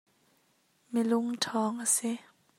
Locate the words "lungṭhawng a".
1.09-1.85